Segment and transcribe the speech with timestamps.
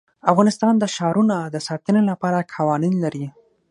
[0.31, 3.25] افغانستان د ښارونه د ساتنې لپاره قوانین لري.